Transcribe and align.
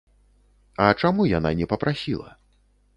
А 0.85 0.89
чаму 1.03 1.29
яна 1.37 1.55
не 1.63 1.71
папрасіла? 1.75 2.29